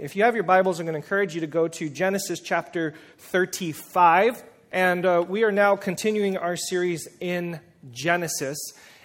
[0.00, 2.94] If you have your Bibles, I'm going to encourage you to go to Genesis chapter
[3.18, 4.44] 35.
[4.70, 7.58] And uh, we are now continuing our series in
[7.90, 8.58] Genesis.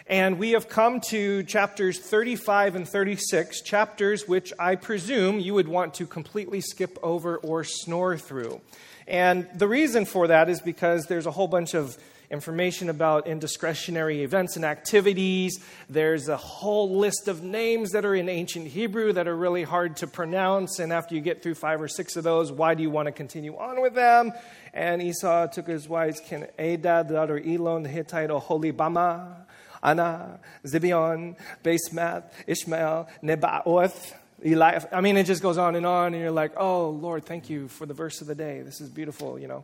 [0.05, 5.67] And we have come to chapters 35 and 36, chapters which I presume you would
[5.67, 8.61] want to completely skip over or snore through.
[9.07, 11.97] And the reason for that is because there's a whole bunch of
[12.29, 15.59] information about indiscretionary events and activities.
[15.89, 19.97] There's a whole list of names that are in ancient Hebrew that are really hard
[19.97, 20.79] to pronounce.
[20.79, 23.11] And after you get through five or six of those, why do you want to
[23.11, 24.31] continue on with them?
[24.73, 29.45] And Esau took his wives, Kenadah, the daughter Elon, the Hittite, Oholibamah,
[29.83, 34.13] Anah, Zibeon, Basemath, Ishmael, Nebaioth.
[34.45, 37.49] Eli, I mean, it just goes on and on, and you're like, oh, Lord, thank
[37.49, 38.61] you for the verse of the day.
[38.61, 39.63] This is beautiful, you know.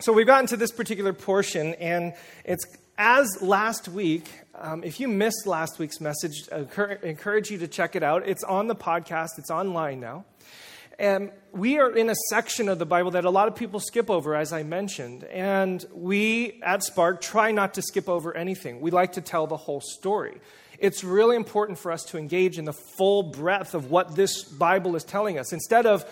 [0.00, 2.64] So we've gotten to this particular portion, and it's
[2.98, 4.30] as last week.
[4.54, 6.66] Um, if you missed last week's message, I
[7.02, 8.22] encourage you to check it out.
[8.24, 10.24] It's on the podcast, it's online now.
[11.00, 14.08] And we are in a section of the Bible that a lot of people skip
[14.08, 15.24] over, as I mentioned.
[15.24, 18.80] And we at Spark try not to skip over anything.
[18.80, 20.40] We like to tell the whole story.
[20.78, 24.94] It's really important for us to engage in the full breadth of what this Bible
[24.94, 25.52] is telling us.
[25.52, 26.04] Instead of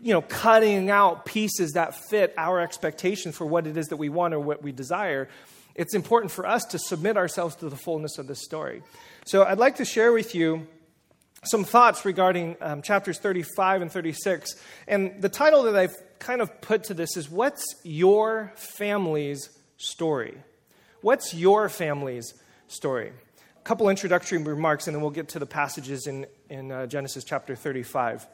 [0.00, 4.08] you know, cutting out pieces that fit our expectations for what it is that we
[4.08, 5.28] want or what we desire,
[5.74, 8.82] it's important for us to submit ourselves to the fullness of this story.
[9.26, 10.66] So I'd like to share with you
[11.44, 14.56] some thoughts regarding um, chapters 35 and 36.
[14.88, 20.36] And the title that I've kind of put to this is What's Your Family's Story?
[21.02, 22.34] What's your family's
[22.68, 23.12] story?
[23.56, 27.24] A couple introductory remarks, and then we'll get to the passages in, in uh, Genesis
[27.24, 28.26] chapter 35.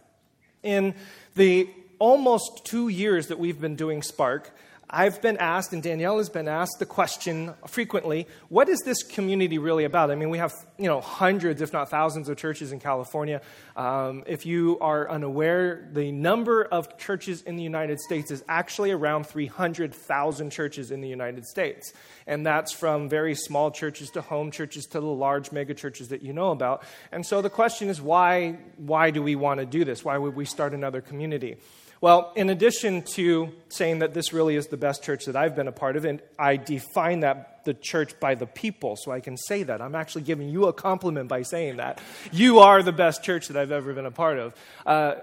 [0.67, 0.97] In
[1.37, 4.51] the almost two years that we've been doing Spark,
[4.89, 9.59] I've been asked, and Danielle has been asked the question frequently what is this community
[9.59, 10.13] really about?
[10.13, 13.41] I mean, we have you know, hundreds, if not thousands, of churches in California.
[13.75, 18.93] Um, if you are unaware, the number of churches in the United States is actually
[18.93, 21.93] around 300,000 churches in the United States.
[22.29, 26.23] And that's from very small churches to home churches to the large mega churches that
[26.23, 26.85] you know about.
[27.11, 30.05] And so the question is why, why do we want to do this?
[30.05, 31.57] Why would we start another community?
[32.01, 35.69] Well, in addition to saying that this really is the best church that I've been
[35.69, 39.37] a part of, and I define that the church by the people, so I can
[39.37, 39.81] say that.
[39.81, 42.01] I'm actually giving you a compliment by saying that.
[42.33, 44.55] You are the best church that I've ever been a part of.
[44.85, 45.15] Uh,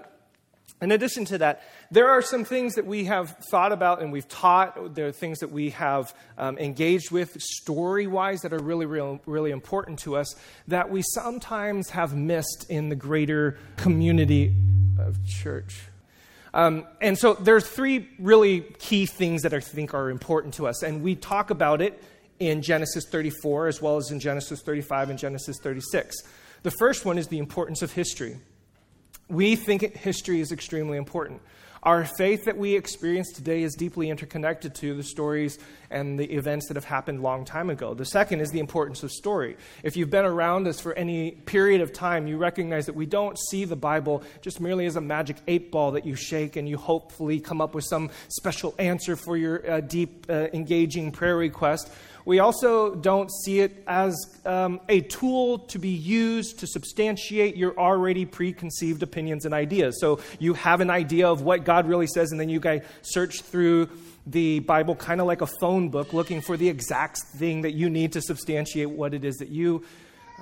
[0.82, 4.28] in addition to that, there are some things that we have thought about and we've
[4.28, 4.94] taught.
[4.94, 9.20] There are things that we have um, engaged with story wise that are really, really,
[9.24, 10.34] really important to us
[10.68, 14.54] that we sometimes have missed in the greater community
[14.98, 15.86] of church.
[16.54, 20.84] Um, and so there's three really key things that I think are important to us.
[20.84, 22.00] And we talk about it
[22.38, 26.16] in Genesis 34 as well as in Genesis 35 and Genesis 36.
[26.62, 28.38] The first one is the importance of history.
[29.28, 31.42] We think history is extremely important.
[31.84, 35.58] Our faith that we experience today is deeply interconnected to the stories
[35.90, 37.92] and the events that have happened long time ago.
[37.92, 39.58] The second is the importance of story.
[39.82, 43.38] If you've been around us for any period of time, you recognize that we don't
[43.50, 46.78] see the Bible just merely as a magic eight ball that you shake and you
[46.78, 51.92] hopefully come up with some special answer for your uh, deep, uh, engaging prayer request.
[52.26, 57.78] We also don't see it as um, a tool to be used to substantiate your
[57.78, 60.00] already preconceived opinions and ideas.
[60.00, 63.42] So you have an idea of what God really says, and then you guys search
[63.42, 63.90] through
[64.26, 67.90] the Bible kind of like a phone book looking for the exact thing that you
[67.90, 69.84] need to substantiate what it is that you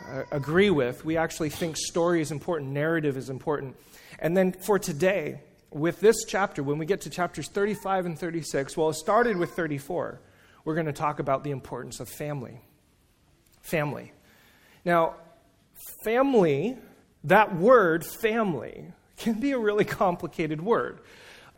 [0.08, 1.04] uh, agree with.
[1.04, 3.76] We actually think story is important, narrative is important.
[4.20, 5.40] And then for today,
[5.70, 9.50] with this chapter, when we get to chapters 35 and 36, well, it started with
[9.50, 10.20] 34
[10.64, 12.60] we're going to talk about the importance of family.
[13.60, 14.12] Family.
[14.84, 15.16] Now,
[16.04, 16.76] family,
[17.24, 21.00] that word, family, can be a really complicated word.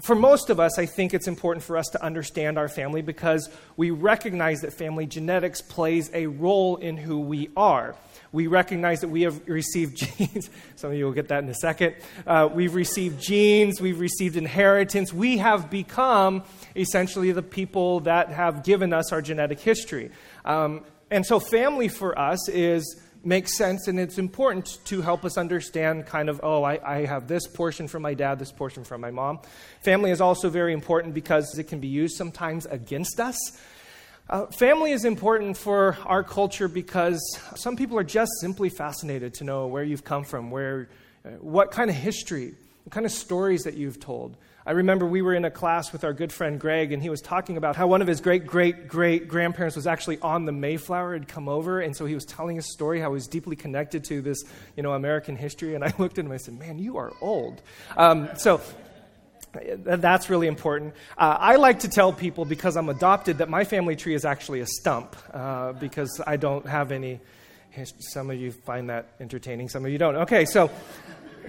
[0.02, 3.48] For most of us, I think it's important for us to understand our family because
[3.76, 7.94] we recognize that family genetics plays a role in who we are.
[8.32, 10.50] We recognize that we have received genes.
[10.74, 11.94] Some of you will get that in a second.
[12.26, 15.12] Uh, we've received genes, we've received inheritance.
[15.12, 16.42] We have become
[16.74, 20.10] essentially the people that have given us our genetic history.
[20.44, 25.36] Um, and so, family for us is makes sense and it's important to help us
[25.38, 29.00] understand kind of oh I, I, have this portion from my dad this portion from
[29.00, 29.40] my mom
[29.82, 33.36] family is also very important because it can be used sometimes against us
[34.30, 37.20] uh, family is important for our culture because
[37.56, 40.88] some people are just simply fascinated to know where you've come from where
[41.24, 42.54] uh, what kind of history
[42.84, 44.36] what kind of stories that you've told.
[44.66, 47.20] I remember we were in a class with our good friend Greg, and he was
[47.20, 51.12] talking about how one of his great great great grandparents was actually on the Mayflower,
[51.12, 54.04] had come over, and so he was telling his story how he was deeply connected
[54.04, 54.42] to this,
[54.74, 55.74] you know, American history.
[55.74, 57.60] And I looked at him I said, "Man, you are old."
[57.94, 58.62] Um, so
[59.52, 60.94] that's really important.
[61.18, 64.60] Uh, I like to tell people because I'm adopted that my family tree is actually
[64.60, 67.20] a stump uh, because I don't have any.
[67.98, 70.14] Some of you find that entertaining, some of you don't.
[70.16, 70.70] Okay, so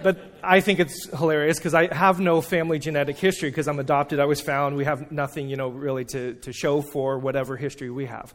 [0.04, 4.20] but I think it's hilarious because I have no family genetic history because I'm adopted.
[4.20, 4.76] I was found.
[4.76, 8.34] We have nothing, you know, really to, to show for whatever history we have.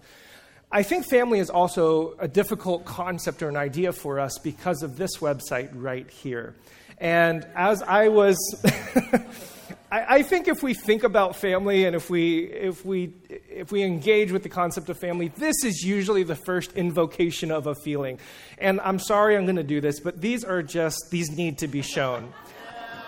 [0.72, 4.96] I think family is also a difficult concept or an idea for us because of
[4.96, 6.54] this website right here.
[6.98, 8.36] And as I was
[9.90, 13.82] I, I, think if we think about family and if we, if, we, if we
[13.82, 18.20] engage with the concept of family, this is usually the first invocation of a feeling.
[18.58, 21.68] And I'm sorry I'm going to do this, but these are just, these need to
[21.68, 22.32] be shown.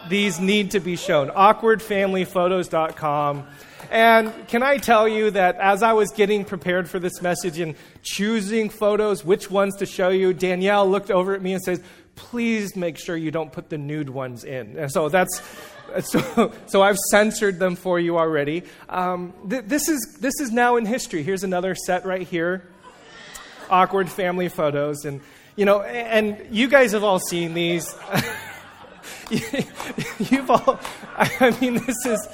[0.09, 1.31] These need to be shown.
[1.31, 3.47] Awkwardfamilyphotos.com.
[3.91, 7.77] And can I tell you that as I was getting prepared for this message and
[8.03, 11.81] choosing photos, which ones to show you, Danielle looked over at me and says,
[12.15, 14.79] please make sure you don't put the nude ones in.
[14.79, 15.41] And so that's
[16.05, 18.65] so, so I've censored them for you already.
[18.89, 21.23] Um, th- this, is, this is now in history.
[21.23, 22.65] Here's another set right here
[23.71, 25.05] awkward family photos.
[25.05, 25.21] And,
[25.57, 27.95] you know, and you guys have all seen these.
[30.19, 30.79] You've all,
[31.17, 32.29] I mean, this is,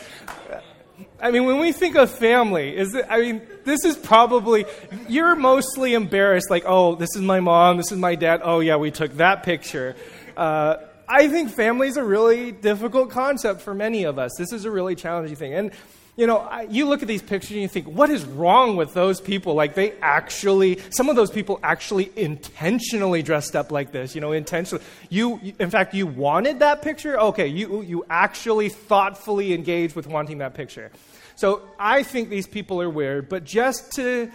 [1.20, 4.66] I mean, when we think of family, is it, I mean, this is probably,
[5.08, 8.76] you're mostly embarrassed, like, oh, this is my mom, this is my dad, oh, yeah,
[8.76, 9.96] we took that picture.
[10.36, 10.76] Uh,
[11.08, 14.32] I think family is a really difficult concept for many of us.
[14.36, 15.54] This is a really challenging thing.
[15.54, 15.70] And,
[16.16, 18.92] you know, I, you look at these pictures and you think, what is wrong with
[18.92, 19.54] those people?
[19.54, 24.32] Like, they actually, some of those people actually intentionally dressed up like this, you know,
[24.32, 24.84] intentionally.
[25.08, 27.18] You, in fact, you wanted that picture?
[27.18, 30.90] Okay, you, you actually thoughtfully engaged with wanting that picture.
[31.36, 34.30] So I think these people are weird, but just to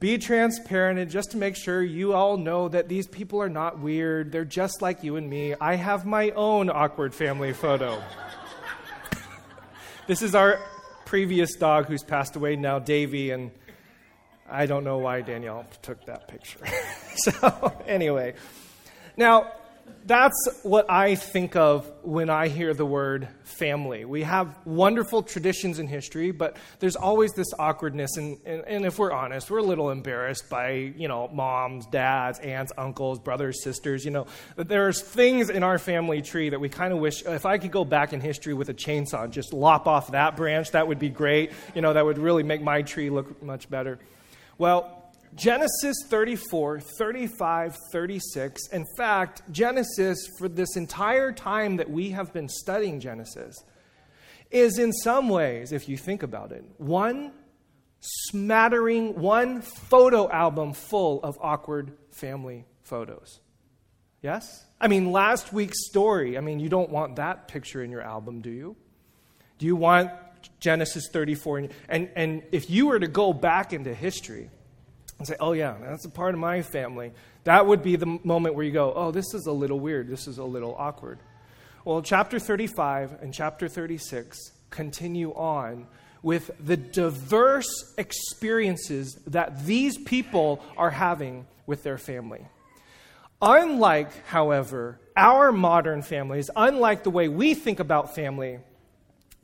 [0.00, 3.78] be transparent and just to make sure you all know that these people are not
[3.78, 4.32] weird.
[4.32, 5.54] They're just like you and me.
[5.60, 8.02] I have my own awkward family photo.
[10.06, 10.60] this is our
[11.04, 13.50] previous dog who's passed away now, Davy, and
[14.50, 16.60] I don't know why Danielle took that picture.
[17.16, 18.34] so, anyway.
[19.16, 19.52] Now,
[20.06, 24.04] that's what I think of when I hear the word family.
[24.04, 28.16] We have wonderful traditions in history, but there's always this awkwardness.
[28.18, 32.38] And, and, and, if we're honest, we're a little embarrassed by, you know, moms, dads,
[32.40, 34.04] aunts, uncles, brothers, sisters.
[34.04, 34.26] You know,
[34.56, 37.84] there's things in our family tree that we kind of wish, if I could go
[37.84, 41.08] back in history with a chainsaw and just lop off that branch, that would be
[41.08, 41.52] great.
[41.74, 43.98] You know, that would really make my tree look much better.
[44.58, 45.03] Well,
[45.34, 48.68] Genesis 34, 35, 36.
[48.68, 53.56] In fact, Genesis, for this entire time that we have been studying Genesis,
[54.50, 57.32] is in some ways, if you think about it, one
[58.00, 63.40] smattering, one photo album full of awkward family photos.
[64.22, 64.64] Yes?
[64.80, 68.40] I mean, last week's story, I mean, you don't want that picture in your album,
[68.40, 68.76] do you?
[69.58, 70.10] Do you want
[70.60, 71.68] Genesis 34?
[71.88, 74.50] And, and if you were to go back into history,
[75.18, 77.12] and say, oh, yeah, that's a part of my family,
[77.44, 80.08] that would be the moment where you go, oh, this is a little weird.
[80.08, 81.18] This is a little awkward.
[81.84, 84.38] Well, chapter 35 and chapter 36
[84.70, 85.86] continue on
[86.22, 92.46] with the diverse experiences that these people are having with their family.
[93.42, 98.58] Unlike, however, our modern families, unlike the way we think about family,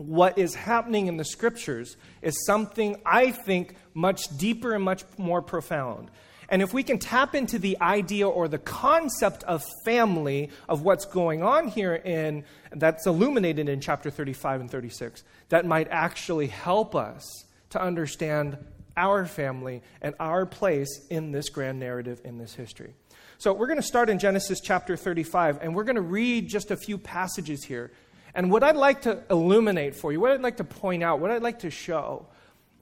[0.00, 5.42] what is happening in the scriptures is something I think much deeper and much more
[5.42, 6.10] profound.
[6.48, 11.04] And if we can tap into the idea or the concept of family, of what's
[11.04, 16.96] going on here in that's illuminated in chapter 35 and 36, that might actually help
[16.96, 18.56] us to understand
[18.96, 22.94] our family and our place in this grand narrative in this history.
[23.36, 26.70] So we're going to start in Genesis chapter 35, and we're going to read just
[26.70, 27.92] a few passages here
[28.34, 31.30] and what I'd like to illuminate for you, what I'd like to point out, what
[31.30, 32.26] I'd like to show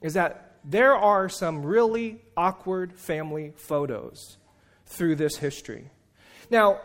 [0.01, 4.37] is that there are some really awkward family photos
[4.85, 5.89] through this history.
[6.49, 6.81] Now,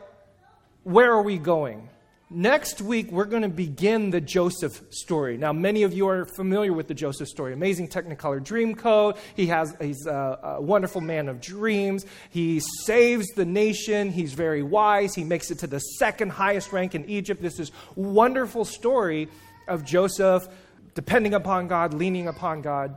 [0.82, 1.88] where are we going?
[2.36, 5.36] Next week, we're going to begin the Joseph story.
[5.36, 7.52] Now, many of you are familiar with the Joseph story.
[7.52, 9.18] Amazing Technicolor Dreamcoat.
[9.36, 12.04] He has, he's a, a, wonderful man of dreams.
[12.30, 14.10] He saves the nation.
[14.10, 15.14] He's very wise.
[15.14, 17.40] He makes it to the second highest rank in Egypt.
[17.40, 19.28] This is wonderful story
[19.68, 20.48] of Joseph
[20.94, 22.96] depending upon God, leaning upon God.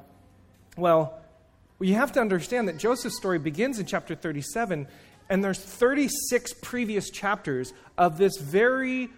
[0.77, 1.21] Well,
[1.79, 4.87] you have to understand that Joseph's story begins in chapter 37,
[5.29, 9.11] and there's 36 previous chapters of this very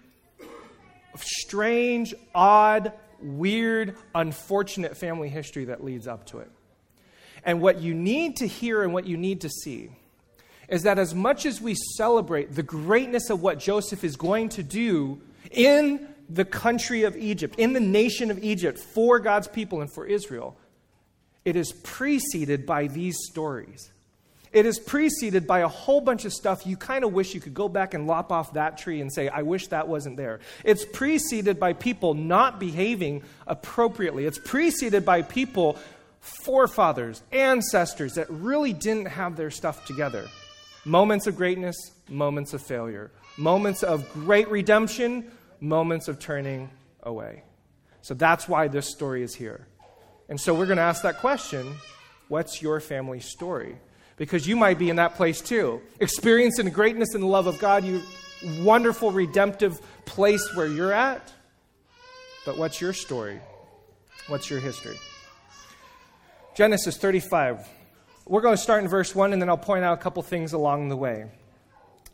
[1.16, 6.51] strange, odd, weird, unfortunate family history that leads up to it.
[7.44, 9.92] And what you need to hear and what you need to see
[10.68, 14.63] is that as much as we celebrate the greatness of what Joseph is going to
[14.63, 15.20] do
[15.51, 20.06] in the country of Egypt, in the nation of Egypt, for God's people and for
[20.06, 20.56] Israel,
[21.44, 23.92] it is preceded by these stories.
[24.51, 27.53] It is preceded by a whole bunch of stuff you kind of wish you could
[27.53, 30.39] go back and lop off that tree and say, I wish that wasn't there.
[30.63, 34.25] It's preceded by people not behaving appropriately.
[34.25, 35.77] It's preceded by people,
[36.20, 40.27] forefathers, ancestors that really didn't have their stuff together.
[40.84, 41.75] Moments of greatness,
[42.08, 43.12] moments of failure.
[43.38, 46.70] Moments of great redemption, moments of turning
[47.03, 47.44] away.
[48.01, 49.68] So that's why this story is here.
[50.27, 51.75] And so we're going to ask that question
[52.27, 53.77] what's your family story?
[54.20, 55.82] Because you might be in that place too.
[56.00, 58.04] Experiencing the greatness and the love of God, you
[58.60, 61.34] wonderful redemptive place where you're at.
[62.46, 63.40] But what's your story?
[64.28, 64.98] What's your history?
[66.56, 67.68] Genesis 35.
[68.28, 70.54] We're going to start in verse 1, and then I'll point out a couple things
[70.54, 71.32] along the way.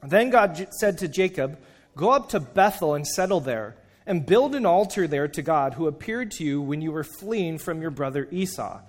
[0.02, 1.60] Then God said to Jacob,
[1.96, 5.88] Go up to Bethel and settle there, and build an altar there to God who
[5.88, 8.80] appeared to you when you were fleeing from your brother Esau.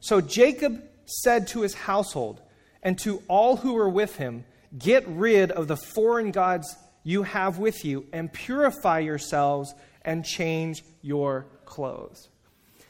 [0.00, 2.40] So Jacob said to his household
[2.82, 4.44] and to all who were with him,
[4.76, 10.82] Get rid of the foreign gods you have with you, and purify yourselves and change
[11.02, 12.28] your clothes.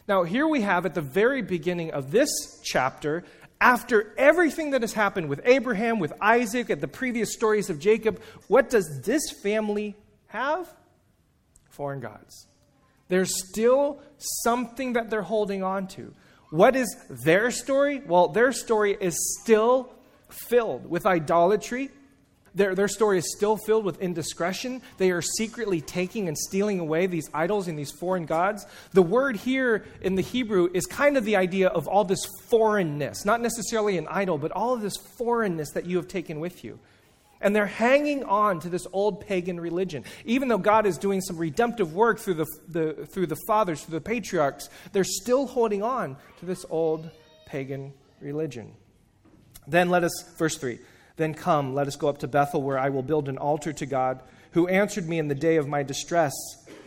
[0.07, 2.31] Now, here we have at the very beginning of this
[2.62, 3.25] chapter,
[3.61, 8.21] after everything that has happened with Abraham, with Isaac, at the previous stories of Jacob,
[8.49, 10.73] what does this family have?
[11.71, 12.49] Foreign gods.
[13.09, 14.00] There's still
[14.42, 16.12] something that they're holding on to.
[16.52, 18.02] What is their story?
[18.06, 19.88] Well, their story is still
[20.28, 21.90] filled with idolatry.
[22.54, 24.82] Their, their story is still filled with indiscretion.
[24.99, 28.66] They are secretly taking and stealing away these idols and these foreign gods.
[28.92, 33.25] The word here in the Hebrew is kind of the idea of all this foreignness,
[33.25, 36.78] not necessarily an idol, but all of this foreignness that you have taken with you.
[37.42, 40.04] And they're hanging on to this old pagan religion.
[40.25, 43.99] Even though God is doing some redemptive work through the, the, through the fathers, through
[43.99, 47.11] the patriarchs, they're still holding on to this old
[47.46, 48.72] pagan religion.
[49.66, 50.78] Then let us, verse 3,
[51.16, 53.87] then come, let us go up to Bethel, where I will build an altar to
[53.87, 54.22] God,
[54.52, 56.32] who answered me in the day of my distress,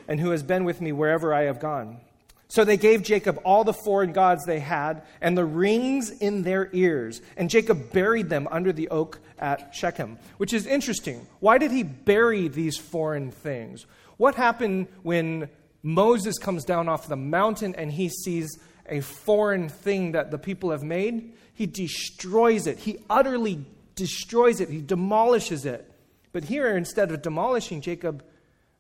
[0.08, 2.00] and who has been with me wherever I have gone.
[2.48, 6.70] So they gave Jacob all the foreign gods they had and the rings in their
[6.74, 7.22] ears.
[7.38, 11.28] And Jacob buried them under the oak at Shechem, which is interesting.
[11.40, 13.86] Why did he bury these foreign things?
[14.18, 15.50] What happened when
[15.84, 20.72] Moses comes down off the mountain and he sees a foreign thing that the people
[20.72, 21.34] have made?
[21.54, 23.66] He destroys it, he utterly
[23.96, 25.92] destroys it, he demolishes it.
[26.32, 28.24] But here, instead of demolishing, Jacob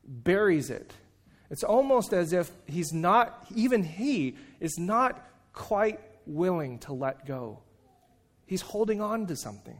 [0.05, 0.93] buries it.
[1.49, 7.59] It's almost as if he's not, even he is not quite willing to let go.
[8.45, 9.79] He's holding on to something.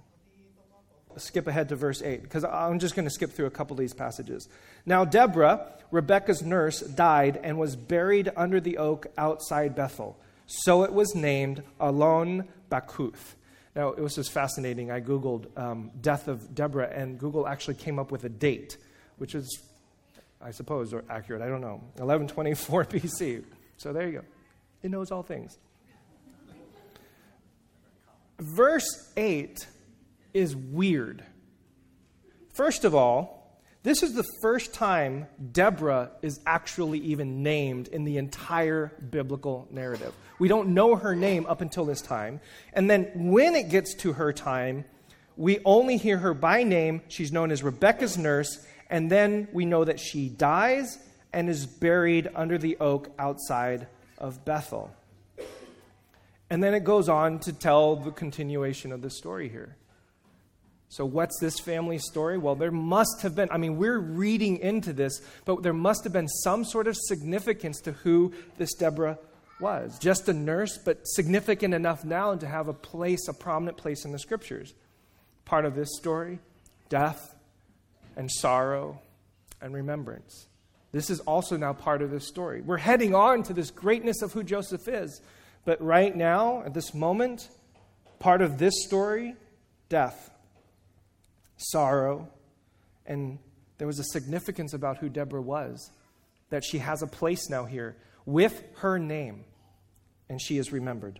[1.17, 3.79] Skip ahead to verse 8 because I'm just going to skip through a couple of
[3.79, 4.47] these passages.
[4.85, 10.17] Now, Deborah, Rebekah's nurse, died and was buried under the oak outside Bethel.
[10.47, 13.35] So it was named Alon Bachuth.
[13.75, 14.91] Now, it was just fascinating.
[14.91, 18.77] I Googled um, death of Deborah, and Google actually came up with a date,
[19.17, 19.61] which is
[20.45, 21.41] I suppose, or accurate.
[21.41, 21.81] I don't know.
[21.97, 23.43] 1124 BC.
[23.77, 24.25] So there you go.
[24.83, 25.57] It knows all things.
[28.37, 29.65] Verse 8
[30.35, 31.23] is weird.
[32.53, 38.17] First of all, this is the first time Deborah is actually even named in the
[38.17, 40.13] entire biblical narrative.
[40.39, 42.41] We don't know her name up until this time.
[42.73, 44.85] And then when it gets to her time,
[45.37, 47.01] we only hear her by name.
[47.07, 50.97] She's known as Rebekah's nurse, and then we know that she dies
[51.31, 53.87] and is buried under the oak outside
[54.17, 54.93] of Bethel.
[56.49, 59.75] And then it goes on to tell the continuation of the story here.
[60.95, 62.37] So, what's this family story?
[62.37, 66.13] Well, there must have been, I mean, we're reading into this, but there must have
[66.13, 69.19] been some sort of significance to who this Deborah
[69.59, 69.99] was.
[69.99, 74.13] Just a nurse, but significant enough now to have a place, a prominent place in
[74.13, 74.73] the scriptures.
[75.43, 76.39] Part of this story
[76.87, 77.35] death,
[78.15, 79.01] and sorrow
[79.61, 80.47] and remembrance.
[80.93, 82.61] This is also now part of this story.
[82.61, 85.19] We're heading on to this greatness of who Joseph is.
[85.65, 87.49] But right now, at this moment,
[88.19, 89.35] part of this story,
[89.89, 90.31] death,
[91.57, 92.27] sorrow,
[93.05, 93.39] and
[93.77, 95.91] there was a significance about who Deborah was,
[96.49, 97.95] that she has a place now here
[98.25, 99.45] with her name,
[100.29, 101.19] and she is remembered.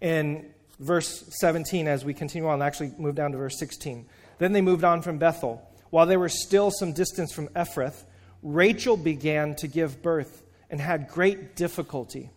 [0.00, 4.06] In verse 17, as we continue on, actually move down to verse 16.
[4.38, 5.62] Then they moved on from Bethel.
[5.94, 8.02] while they were still some distance from Ephrath,
[8.42, 12.30] Rachel began to give birth and had great difficulty.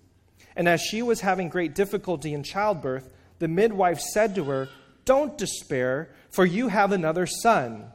[0.56, 4.70] And as she was having great difficulty in childbirth, the midwife said to her,
[5.07, 7.85] Don't despair, for you have another son.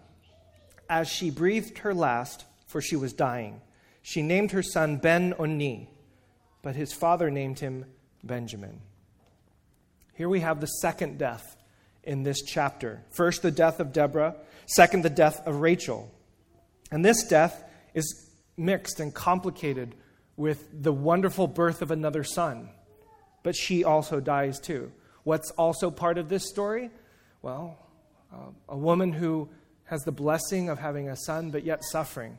[0.88, 3.60] As she breathed her last, for she was dying,
[4.00, 5.90] she named her son Ben Oni,
[6.62, 7.84] but his father named him
[8.24, 8.80] Benjamin.
[10.14, 11.54] Here we have the second death
[12.02, 13.02] in this chapter.
[13.10, 16.10] First, the death of Deborah, second, the death of Rachel.
[16.90, 19.94] And this death is mixed and complicated
[20.38, 22.70] with the wonderful birth of another son.
[23.42, 24.92] But she also dies too.
[25.24, 26.90] What's also part of this story?
[27.42, 27.76] Well,
[28.32, 29.48] uh, a woman who
[29.84, 32.38] has the blessing of having a son, but yet suffering.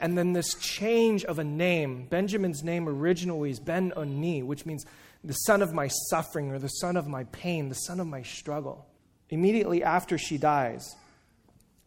[0.00, 2.06] And then this change of a name.
[2.10, 4.84] Benjamin's name originally is Ben Oni, which means
[5.22, 8.22] the son of my suffering or the son of my pain, the son of my
[8.22, 8.86] struggle.
[9.30, 10.96] Immediately after she dies,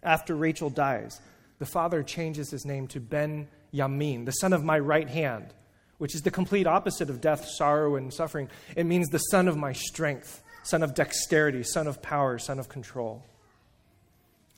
[0.04, 1.20] after Rachel dies,
[1.60, 5.54] the father changes his name to Ben Yamin, the son of my right hand,
[5.98, 8.50] which is the complete opposite of death, sorrow, and suffering.
[8.76, 12.70] It means the son of my strength, son of dexterity, son of power, son of
[12.70, 13.24] control.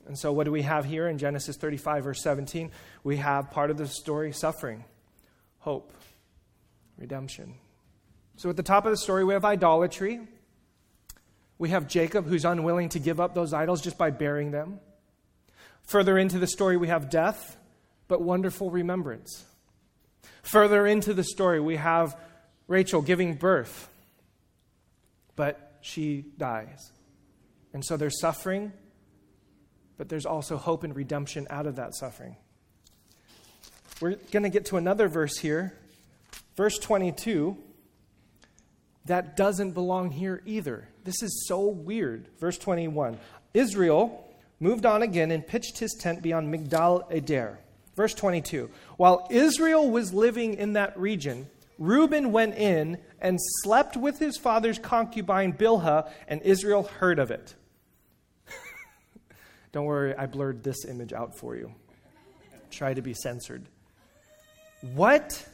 [0.06, 2.70] And so, what do we have here in Genesis 35, verse 17?
[3.04, 4.84] We have part of the story suffering,
[5.60, 5.92] hope,
[6.98, 7.54] redemption.
[8.36, 10.20] So at the top of the story, we have idolatry.
[11.58, 14.80] We have Jacob, who's unwilling to give up those idols just by burying them.
[15.84, 17.56] Further into the story, we have death,
[18.08, 19.44] but wonderful remembrance.
[20.42, 22.16] Further into the story, we have
[22.66, 23.88] Rachel giving birth,
[25.36, 26.92] but she dies.
[27.72, 28.72] And so there's suffering,
[29.98, 32.36] but there's also hope and redemption out of that suffering.
[34.00, 35.78] We're going to get to another verse here,
[36.56, 37.56] verse 22
[39.06, 40.88] that doesn't belong here either.
[41.04, 42.28] This is so weird.
[42.38, 43.18] Verse 21
[43.54, 44.28] Israel
[44.60, 47.58] moved on again and pitched his tent beyond Migdal Eder.
[47.96, 51.48] Verse 22 While Israel was living in that region,
[51.82, 57.56] Reuben went in and slept with his father's concubine Bilhah, and Israel heard of it.
[59.72, 61.74] Don't worry, I blurred this image out for you.
[62.70, 63.66] Try to be censored.
[64.94, 65.44] What?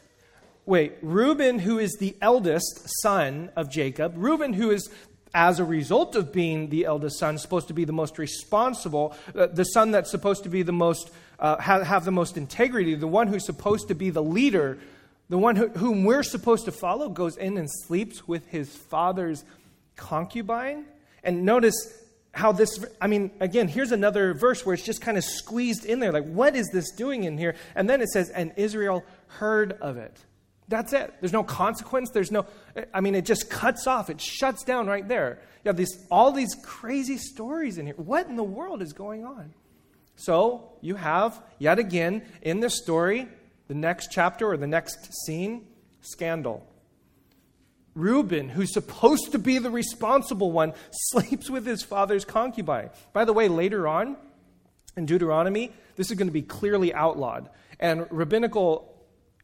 [0.67, 4.91] Wait, Reuben, who is the eldest son of Jacob, Reuben, who is
[5.33, 9.47] as a result of being the eldest son, supposed to be the most responsible, uh,
[9.47, 13.09] the son that's supposed to be the most, uh, have, have, the most integrity, the
[13.09, 14.79] one who's supposed to be the leader,
[15.29, 19.45] the one who, whom we're supposed to follow, goes in and sleeps with his father's
[19.97, 20.87] concubine.
[21.23, 21.75] And notice
[22.33, 26.01] how this, I mean, again, here's another verse where it's just kind of squeezed in
[26.01, 26.12] there.
[26.12, 27.57] Like, what is this doing in here?
[27.75, 30.17] And then it says, and Israel heard of it.
[30.69, 31.14] That's it.
[31.21, 32.11] There's no consequence.
[32.11, 32.47] There's no,
[32.93, 34.11] I mean, it just cuts off.
[34.11, 35.41] It shuts down right there.
[35.64, 37.95] You have these, all these crazy stories in here.
[37.97, 39.55] What in the world is going on?
[40.17, 43.29] So you have, yet again, in this story,
[43.68, 45.66] the next chapter or the next scene,
[46.00, 46.66] scandal.
[47.94, 52.90] Reuben, who's supposed to be the responsible one, sleeps with his father's concubine.
[53.12, 54.16] By the way, later on
[54.96, 57.50] in Deuteronomy, this is going to be clearly outlawed.
[57.78, 58.94] And rabbinical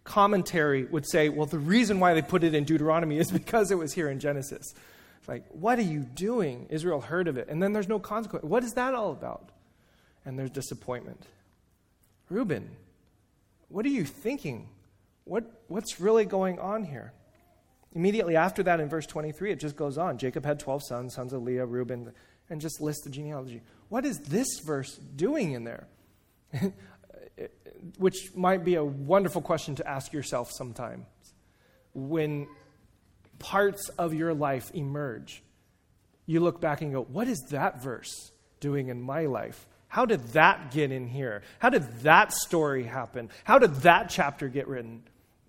[0.04, 3.76] commentary would say, well, the reason why they put it in Deuteronomy is because it
[3.76, 4.74] was here in Genesis.
[5.18, 6.66] It's like, what are you doing?
[6.70, 7.48] Israel heard of it.
[7.48, 8.44] And then there's no consequence.
[8.44, 9.50] What is that all about?
[10.24, 11.26] And there's disappointment.
[12.30, 12.70] Reuben,
[13.68, 14.68] what are you thinking?
[15.24, 17.12] What, what's really going on here?
[17.94, 20.18] Immediately after that, in verse 23, it just goes on.
[20.18, 22.12] Jacob had 12 sons, sons of Leah, Reuben,
[22.50, 23.62] and just lists the genealogy.
[23.88, 25.86] What is this verse doing in there?
[27.98, 31.06] which might be a wonderful question to ask yourself sometimes
[31.92, 32.46] when
[33.38, 35.42] parts of your life emerge.
[36.26, 39.66] You look back and go, What is that verse doing in my life?
[39.94, 41.42] How did that get in here?
[41.60, 43.30] How did that story happen?
[43.44, 45.04] How did that chapter get written?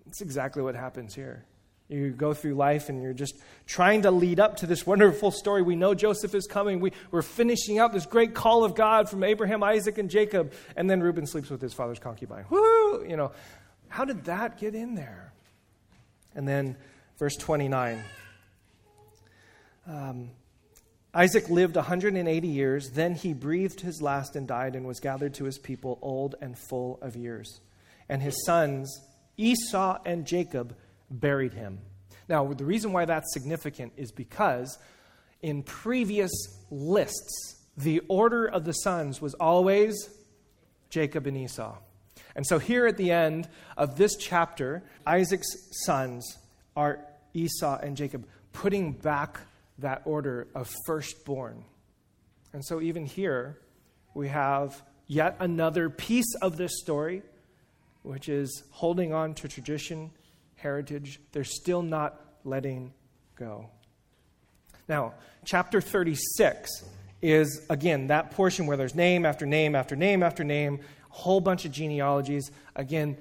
[0.06, 1.44] It's exactly what happens here.
[1.88, 3.34] You go through life and you're just
[3.66, 5.62] trying to lead up to this wonderful story.
[5.62, 6.78] We know Joseph is coming.
[6.78, 10.52] We, we're finishing out this great call of God from Abraham, Isaac, and Jacob.
[10.76, 12.44] And then Reuben sleeps with his father's concubine.
[12.48, 13.04] Woo!
[13.04, 13.32] You know,
[13.88, 15.32] how did that get in there?
[16.36, 16.76] And then
[17.18, 18.00] verse 29.
[19.88, 20.30] Um,
[21.16, 22.90] Isaac lived 180 years.
[22.90, 26.58] Then he breathed his last and died and was gathered to his people, old and
[26.58, 27.62] full of years.
[28.10, 29.00] And his sons,
[29.38, 30.76] Esau and Jacob,
[31.10, 31.78] buried him.
[32.28, 34.76] Now, the reason why that's significant is because
[35.40, 36.32] in previous
[36.70, 40.10] lists, the order of the sons was always
[40.90, 41.78] Jacob and Esau.
[42.34, 43.48] And so here at the end
[43.78, 45.48] of this chapter, Isaac's
[45.86, 46.36] sons
[46.76, 47.00] are
[47.32, 49.40] Esau and Jacob, putting back
[49.78, 51.64] that order of firstborn.
[52.52, 53.58] And so even here,
[54.14, 57.22] we have yet another piece of this story,
[58.02, 60.10] which is holding on to tradition,
[60.56, 61.20] heritage.
[61.32, 62.92] They're still not letting
[63.36, 63.68] go.
[64.88, 66.84] Now, chapter 36
[67.20, 71.40] is, again, that portion where there's name after name after name after name, a whole
[71.40, 72.50] bunch of genealogies.
[72.74, 73.16] Again,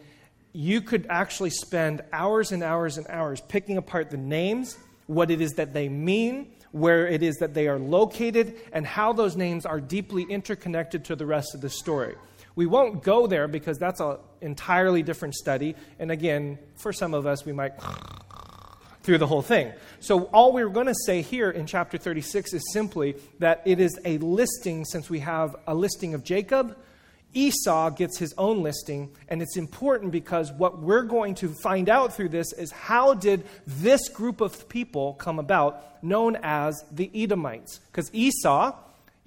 [0.54, 5.42] you could actually spend hours and hours and hours picking apart the names, what it
[5.42, 9.66] is that they mean, where it is that they are located, and how those names
[9.66, 12.16] are deeply interconnected to the rest of the story.
[12.56, 15.76] We won't go there because that's an entirely different study.
[16.00, 17.74] And again, for some of us, we might
[19.04, 19.72] through the whole thing.
[20.00, 24.00] So, all we're going to say here in chapter 36 is simply that it is
[24.04, 26.76] a listing, since we have a listing of Jacob.
[27.36, 32.14] Esau gets his own listing, and it's important because what we're going to find out
[32.14, 37.80] through this is how did this group of people come about, known as the Edomites?
[37.92, 38.74] Because Esau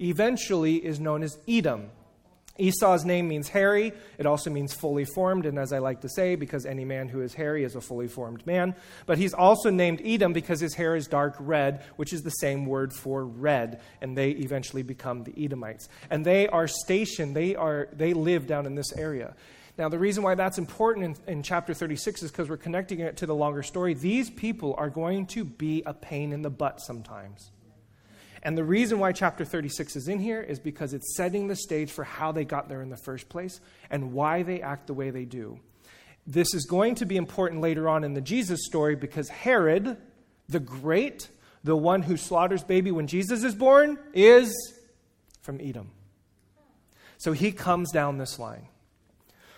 [0.01, 1.91] eventually is known as Edom.
[2.59, 3.93] Esau's name means hairy.
[4.17, 7.21] It also means fully formed, and as I like to say, because any man who
[7.21, 8.75] is hairy is a fully formed man.
[9.05, 12.65] But he's also named Edom because his hair is dark red, which is the same
[12.65, 15.89] word for red, and they eventually become the Edomites.
[16.09, 19.35] And they are stationed, they, are, they live down in this area.
[19.77, 23.15] Now, the reason why that's important in, in chapter 36 is because we're connecting it
[23.17, 23.93] to the longer story.
[23.93, 27.51] These people are going to be a pain in the butt sometimes.
[28.43, 31.91] And the reason why chapter 36 is in here is because it's setting the stage
[31.91, 35.09] for how they got there in the first place and why they act the way
[35.09, 35.59] they do.
[36.25, 39.97] This is going to be important later on in the Jesus story because Herod,
[40.47, 41.27] the great,
[41.63, 44.53] the one who slaughters baby when Jesus is born, is
[45.41, 45.91] from Edom.
[47.17, 48.67] So he comes down this line.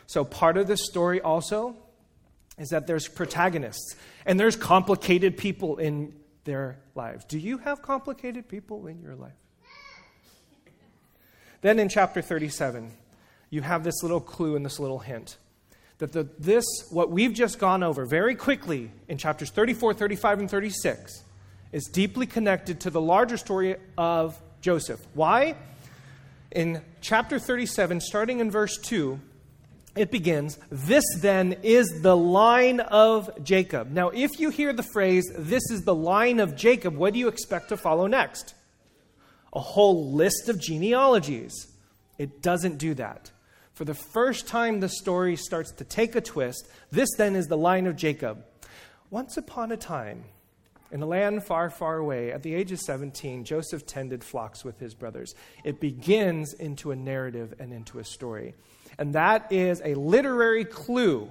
[0.08, 1.76] So part of this story also
[2.58, 7.25] is that there's protagonists and there's complicated people in their lives.
[7.25, 9.34] Do you have complicated people in your life?
[11.62, 12.91] Then in chapter 37,
[13.49, 15.38] you have this little clue and this little hint
[16.01, 20.49] that the, this, what we've just gone over very quickly in chapters 34, 35, and
[20.49, 21.23] 36,
[21.71, 24.99] is deeply connected to the larger story of Joseph.
[25.13, 25.56] Why?
[26.51, 29.19] In chapter 37, starting in verse 2,
[29.95, 33.91] it begins, This then is the line of Jacob.
[33.91, 37.27] Now, if you hear the phrase, This is the line of Jacob, what do you
[37.27, 38.54] expect to follow next?
[39.54, 41.67] A whole list of genealogies.
[42.17, 43.32] It doesn't do that.
[43.73, 46.67] For the first time, the story starts to take a twist.
[46.91, 48.45] This then is the line of Jacob.
[49.10, 50.23] Once upon a time,
[50.91, 54.80] in a land far, far away, at the age of 17, Joseph tended flocks with
[54.80, 55.34] his brothers.
[55.63, 58.56] It begins into a narrative and into a story.
[58.97, 61.30] And that is a literary clue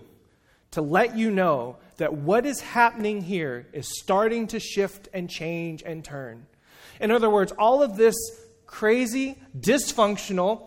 [0.73, 5.83] to let you know that what is happening here is starting to shift and change
[5.85, 6.47] and turn.
[7.01, 8.17] In other words, all of this
[8.67, 10.63] crazy, dysfunctional,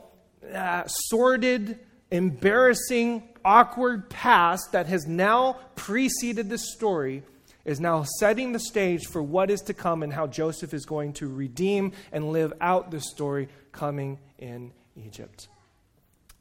[0.54, 1.80] uh, sordid,
[2.12, 7.24] embarrassing, awkward past that has now preceded this story
[7.66, 11.14] is now setting the stage for what is to come and how Joseph is going
[11.14, 15.48] to redeem and live out the story coming in Egypt.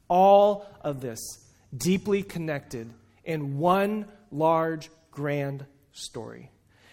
[0.07, 1.19] All of this
[1.75, 2.91] deeply connected
[3.23, 6.51] in one large, grand story.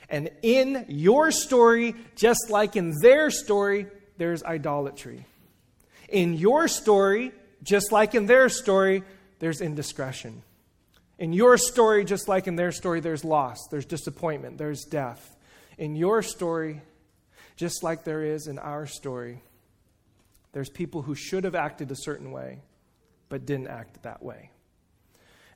[0.09, 3.87] And in your story, just like in their story,
[4.19, 5.25] there's idolatry.
[6.09, 9.03] In your story, just like in their story,
[9.39, 10.43] there's indiscretion.
[11.19, 15.37] In your story, just like in their story, there's loss, there's disappointment, there's death.
[15.79, 16.81] In your story,
[17.57, 19.43] just like there is in our story,
[20.53, 22.61] there's people who should have acted a certain way,
[23.31, 24.51] but didn't act that way.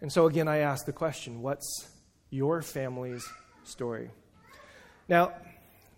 [0.01, 1.89] And so, again, I ask the question what's
[2.31, 3.27] your family's
[3.65, 4.11] story?
[5.09, 5.35] Now,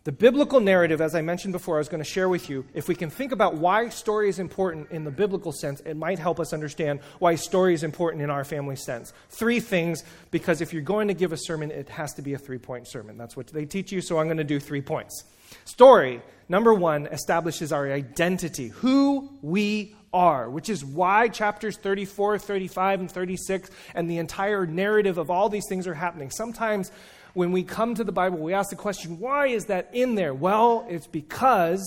[0.06, 2.86] the biblical narrative, as I mentioned before, I was going to share with you, if
[2.86, 6.38] we can think about why story is important in the biblical sense, it might help
[6.38, 9.12] us understand why story is important in our family sense.
[9.30, 12.38] Three things, because if you're going to give a sermon, it has to be a
[12.38, 13.18] three point sermon.
[13.18, 15.24] That's what they teach you, so I'm going to do three points.
[15.64, 23.00] Story, number one, establishes our identity, who we are, which is why chapters 34, 35,
[23.00, 26.30] and 36 and the entire narrative of all these things are happening.
[26.30, 26.90] Sometimes
[27.34, 30.32] when we come to the Bible, we ask the question, why is that in there?
[30.32, 31.84] Well, it's because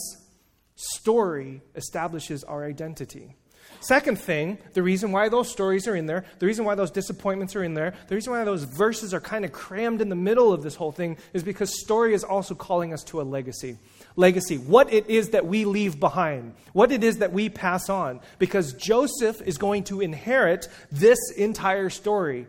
[0.75, 3.35] story establishes our identity.
[3.81, 7.55] Second thing, the reason why those stories are in there, the reason why those disappointments
[7.55, 10.51] are in there, the reason why those verses are kind of crammed in the middle
[10.51, 13.77] of this whole thing is because story is also calling us to a legacy
[14.19, 18.19] legacy, what it is that we leave behind, what it is that we pass on.
[18.37, 22.47] Because Joseph is going to inherit this entire story.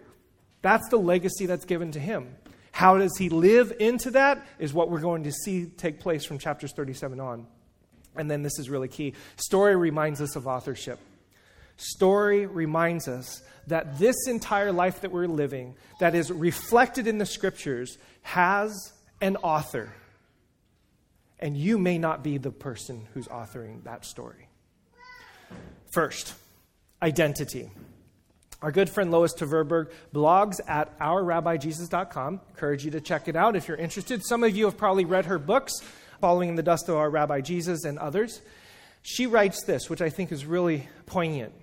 [0.63, 2.35] That's the legacy that's given to him.
[2.73, 6.39] How does he live into that is what we're going to see take place from
[6.39, 7.47] chapters 37 on.
[8.17, 9.15] And then this is really key.
[9.37, 10.99] Story reminds us of authorship.
[11.81, 17.25] Story reminds us that this entire life that we're living, that is reflected in the
[17.25, 19.95] scriptures, has an author.
[21.39, 24.49] And you may not be the person who's authoring that story.
[25.95, 26.35] First,
[27.01, 27.71] identity.
[28.61, 32.41] Our good friend Lois Tverberg blogs at ourrabbijesus.com.
[32.51, 34.23] Encourage you to check it out if you're interested.
[34.23, 35.73] Some of you have probably read her books,
[36.21, 38.43] Following in the Dust of Our Rabbi Jesus and others.
[39.01, 41.55] She writes this, which I think is really poignant.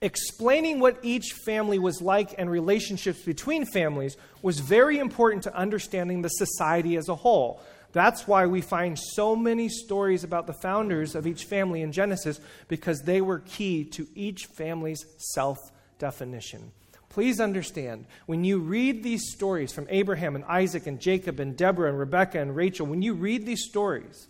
[0.00, 6.22] Explaining what each family was like and relationships between families was very important to understanding
[6.22, 7.60] the society as a whole.
[7.92, 12.40] That's why we find so many stories about the founders of each family in Genesis,
[12.68, 15.58] because they were key to each family's self
[15.98, 16.70] definition.
[17.08, 21.88] Please understand, when you read these stories from Abraham and Isaac and Jacob and Deborah
[21.88, 24.27] and Rebekah and Rachel, when you read these stories,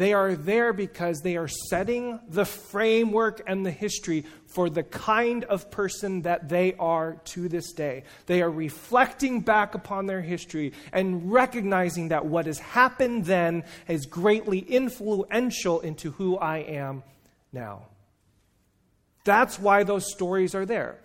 [0.00, 5.44] they are there because they are setting the framework and the history for the kind
[5.44, 8.04] of person that they are to this day.
[8.24, 14.06] They are reflecting back upon their history and recognizing that what has happened then is
[14.06, 17.02] greatly influential into who I am
[17.52, 17.82] now.
[19.24, 20.98] That's why those stories are there.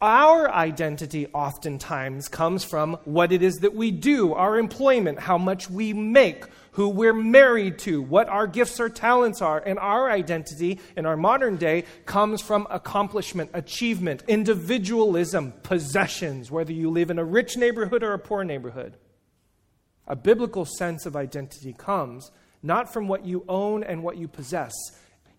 [0.00, 5.68] Our identity oftentimes comes from what it is that we do, our employment, how much
[5.68, 9.58] we make, who we're married to, what our gifts or talents are.
[9.58, 16.90] And our identity in our modern day comes from accomplishment, achievement, individualism, possessions, whether you
[16.90, 18.96] live in a rich neighborhood or a poor neighborhood.
[20.06, 22.30] A biblical sense of identity comes
[22.62, 24.74] not from what you own and what you possess.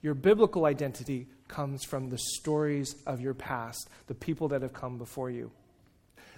[0.02, 4.98] Your biblical identity comes from the stories of your past, the people that have come
[4.98, 5.52] before you.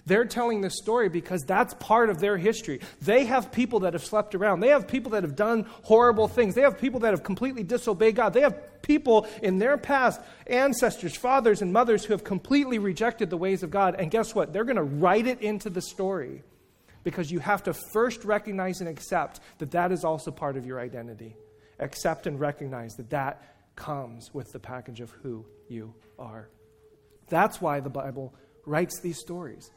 [0.04, 2.80] They're telling this story because that's part of their history.
[3.00, 4.58] They have people that have slept around.
[4.58, 6.56] They have people that have done horrible things.
[6.56, 8.32] They have people that have completely disobeyed God.
[8.32, 13.36] They have people in their past, ancestors, fathers, and mothers who have completely rejected the
[13.36, 13.94] ways of God.
[13.96, 14.52] And guess what?
[14.52, 16.42] They're going to write it into the story
[17.04, 20.80] because you have to first recognize and accept that that is also part of your
[20.80, 21.36] identity.
[21.78, 23.42] Accept and recognize that that
[23.76, 26.48] comes with the package of who you are.
[27.28, 28.34] That's why the Bible
[28.66, 29.70] writes these stories.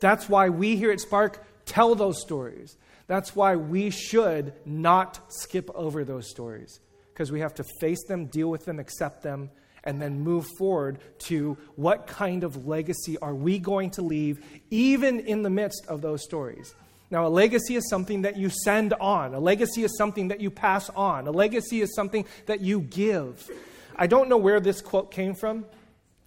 [0.00, 2.76] That's why we here at Spark tell those stories.
[3.06, 6.80] That's why we should not skip over those stories
[7.12, 9.50] because we have to face them, deal with them, accept them,
[9.84, 15.20] and then move forward to what kind of legacy are we going to leave even
[15.20, 16.74] in the midst of those stories.
[17.12, 19.34] Now, a legacy is something that you send on.
[19.34, 21.26] A legacy is something that you pass on.
[21.26, 23.50] A legacy is something that you give.
[23.94, 25.66] I don't know where this quote came from.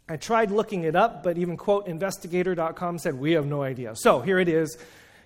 [0.07, 3.95] I tried looking it up, but even quote investigator.com said we have no idea.
[3.95, 4.77] So here it is.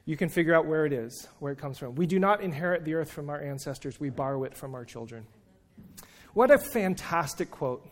[0.05, 1.93] You can figure out where it is, where it comes from.
[1.95, 5.27] We do not inherit the earth from our ancestors, we borrow it from our children.
[6.33, 7.85] What a fantastic quote.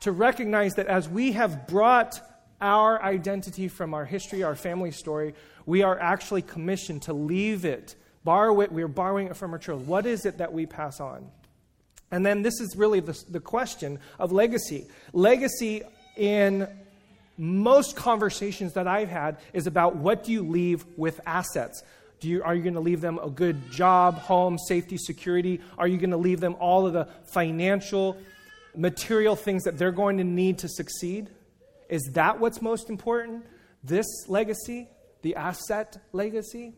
[0.00, 2.22] To recognize that as we have brought
[2.60, 5.34] our identity from our history, our family story,
[5.66, 8.72] we are actually commissioned to leave it, borrow it.
[8.72, 9.86] We're borrowing it from our children.
[9.86, 11.30] What is it that we pass on?
[12.10, 14.86] And then this is really the, the question of legacy.
[15.12, 15.82] Legacy
[16.16, 16.68] in
[17.36, 21.82] most conversations that I've had is about what do you leave with assets?
[22.20, 25.60] Do you, are you going to leave them a good job, home, safety, security?
[25.76, 28.16] Are you going to leave them all of the financial,
[28.74, 31.28] material things that they're going to need to succeed?
[31.88, 33.44] Is that what's most important?
[33.82, 34.88] This legacy?
[35.22, 36.74] The asset legacy?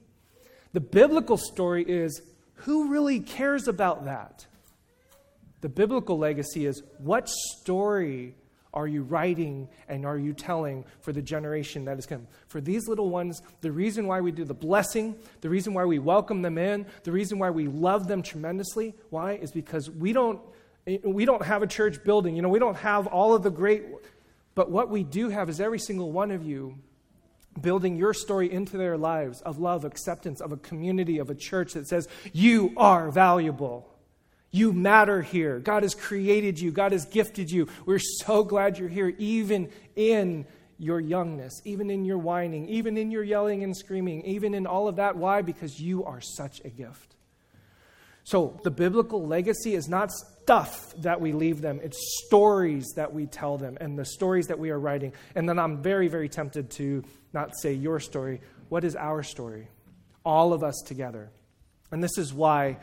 [0.73, 2.21] The biblical story is
[2.55, 4.47] who really cares about that?
[5.61, 8.35] The biblical legacy is what story
[8.75, 12.29] are you writing and are you telling for the generation that is coming?
[12.47, 15.99] For these little ones, the reason why we do the blessing, the reason why we
[15.99, 19.33] welcome them in, the reason why we love them tremendously, why?
[19.33, 20.41] Is because we don't
[21.03, 22.35] we don't have a church building.
[22.35, 23.85] You know, we don't have all of the great
[24.59, 26.75] but what we do have is every single one of you
[27.63, 31.75] building your story into their lives of love, acceptance, of a community, of a church
[31.75, 33.89] that says, You are valuable.
[34.51, 35.61] You matter here.
[35.61, 36.73] God has created you.
[36.73, 37.69] God has gifted you.
[37.87, 40.45] We're so glad you're here, even in
[40.77, 44.89] your youngness, even in your whining, even in your yelling and screaming, even in all
[44.89, 45.17] of that.
[45.17, 45.41] Why?
[45.41, 47.15] Because you are such a gift.
[48.25, 50.11] So, the biblical legacy is not
[50.49, 54.59] stuff that we leave them, it's stories that we tell them and the stories that
[54.59, 55.13] we are writing.
[55.35, 58.41] And then I'm very, very tempted to not say your story.
[58.71, 59.69] What is our story?
[60.25, 61.29] All of us together.
[61.93, 62.79] And this is why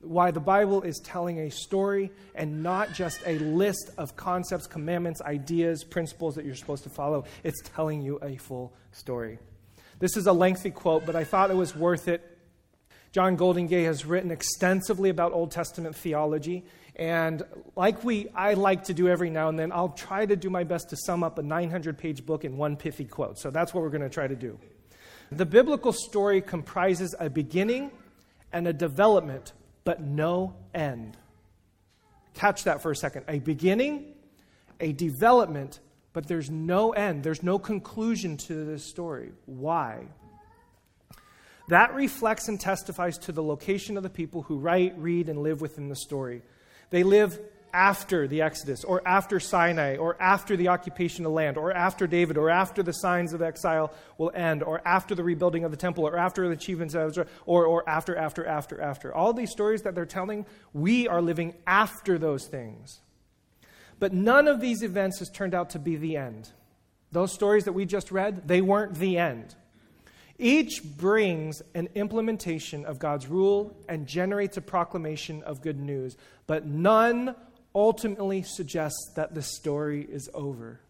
[0.00, 5.20] why the Bible is telling a story and not just a list of concepts, commandments,
[5.20, 7.24] ideas, principles that you're supposed to follow.
[7.44, 9.38] It's telling you a full story.
[9.98, 12.31] This is a lengthy quote, but I thought it was worth it
[13.12, 16.64] John Goldingay has written extensively about Old Testament theology.
[16.96, 17.42] And
[17.76, 20.64] like we, I like to do every now and then, I'll try to do my
[20.64, 23.38] best to sum up a 900 page book in one pithy quote.
[23.38, 24.58] So that's what we're going to try to do.
[25.30, 27.90] The biblical story comprises a beginning
[28.52, 29.52] and a development,
[29.84, 31.16] but no end.
[32.34, 33.24] Catch that for a second.
[33.28, 34.14] A beginning,
[34.80, 35.80] a development,
[36.14, 37.24] but there's no end.
[37.24, 39.32] There's no conclusion to this story.
[39.46, 40.06] Why?
[41.68, 45.60] That reflects and testifies to the location of the people who write, read, and live
[45.60, 46.42] within the story.
[46.90, 47.38] They live
[47.72, 52.36] after the Exodus, or after Sinai, or after the occupation of land, or after David,
[52.36, 56.06] or after the signs of exile will end, or after the rebuilding of the temple,
[56.06, 59.14] or after the achievements of Israel, or, or after, after, after, after.
[59.14, 60.44] All these stories that they're telling,
[60.74, 63.00] we are living after those things.
[63.98, 66.50] But none of these events has turned out to be the end.
[67.10, 69.54] Those stories that we just read, they weren't the end.
[70.38, 76.16] Each brings an implementation of God's rule and generates a proclamation of good news,
[76.46, 77.34] but none
[77.74, 80.80] ultimately suggests that the story is over.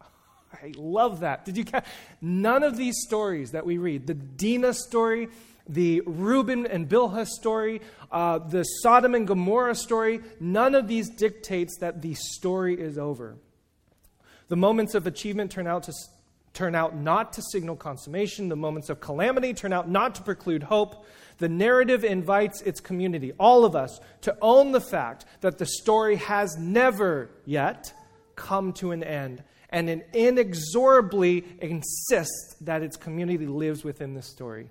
[0.00, 1.44] I love that.
[1.44, 1.86] Did you catch?
[2.20, 5.28] None of these stories that we read, the Dinah story,
[5.68, 7.80] the Reuben and Bilhah story,
[8.10, 13.36] uh, the Sodom and Gomorrah story, none of these dictates that the story is over.
[14.48, 15.92] The moments of achievement turn out to
[16.52, 18.48] turn out not to signal consummation.
[18.48, 21.06] The moments of calamity turn out not to preclude hope.
[21.38, 26.16] The narrative invites its community, all of us, to own the fact that the story
[26.16, 27.92] has never yet
[28.36, 34.68] come to an end and it inexorably insists that its community lives within the story.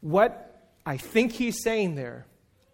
[0.00, 2.26] What I think he's saying there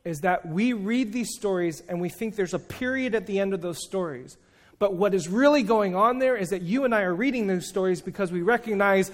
[0.05, 3.52] is that we read these stories and we think there's a period at the end
[3.52, 4.37] of those stories.
[4.79, 7.69] But what is really going on there is that you and I are reading those
[7.69, 9.11] stories because we recognize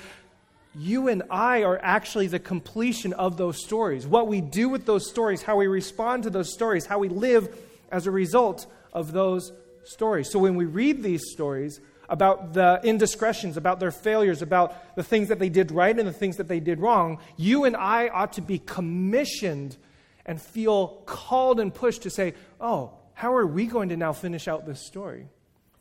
[0.74, 4.06] you and I are actually the completion of those stories.
[4.06, 7.56] What we do with those stories, how we respond to those stories, how we live
[7.90, 9.52] as a result of those
[9.84, 10.30] stories.
[10.30, 15.28] So when we read these stories about the indiscretions, about their failures, about the things
[15.28, 18.34] that they did right and the things that they did wrong, you and I ought
[18.34, 19.76] to be commissioned
[20.24, 24.48] and feel called and pushed to say, oh, how are we going to now finish
[24.48, 25.26] out this story?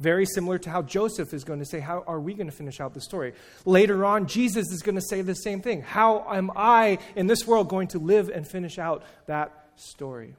[0.02, 2.82] Very similar to how Joseph is going to say, How are we going to finish
[2.82, 3.34] out the story?
[3.66, 5.84] Later on, Jesus is going to say the same thing.
[5.84, 10.36] How am I in this world going to live and finish out that story?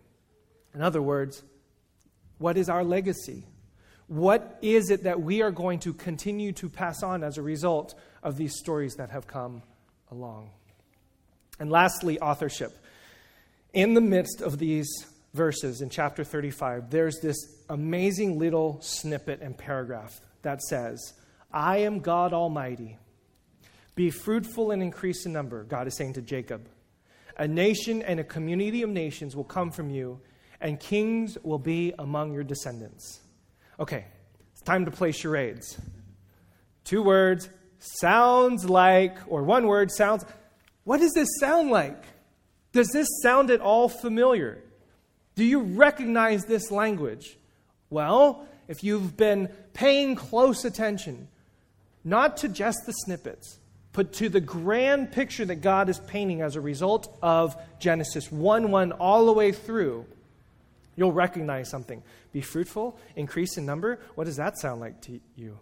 [0.74, 1.44] In other words,
[2.38, 3.46] what is our legacy?
[4.08, 7.94] What is it that we are going to continue to pass on as a result
[8.20, 9.62] of these stories that have come
[10.10, 10.50] along?
[11.60, 12.76] And lastly, authorship.
[13.72, 14.88] In the midst of these
[15.34, 17.36] verses in chapter 35, there's this
[17.68, 21.14] amazing little snippet and paragraph that says,
[21.52, 22.98] I am God Almighty.
[23.94, 26.68] Be fruitful and increase in number, God is saying to Jacob.
[27.36, 30.20] A nation and a community of nations will come from you,
[30.60, 33.20] and kings will be among your descendants.
[33.80, 34.04] Okay,
[34.52, 35.80] it's time to play charades.
[36.84, 40.24] Two words, sounds like, or one word, sounds.
[40.84, 42.04] What does this sound like?
[42.72, 44.62] Does this sound at all familiar?
[45.34, 47.36] Do you recognize this language?
[47.90, 51.28] Well, if you've been paying close attention,
[52.04, 53.58] not to just the snippets,
[53.92, 58.70] but to the grand picture that God is painting as a result of Genesis 1
[58.70, 60.06] 1 all the way through,
[60.96, 62.02] you'll recognize something.
[62.32, 64.00] Be fruitful, increase in number.
[64.14, 65.58] What does that sound like to you?